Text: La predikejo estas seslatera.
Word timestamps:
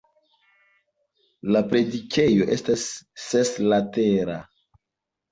La 1.55 1.59
predikejo 1.73 2.47
estas 2.55 2.85
seslatera. 3.25 4.39